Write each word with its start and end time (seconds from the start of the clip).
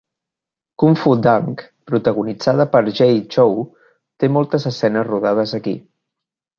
"Kung 0.79 0.95
Fu 1.01 1.13
Dunk", 1.19 1.61
protagonitzada 1.89 2.67
per 2.73 2.83
Jay 3.03 3.21
Chou, 3.37 3.55
té 4.19 4.35
moltes 4.35 4.69
escenes 4.75 5.11
rodades 5.15 5.59
aquí. 5.63 5.81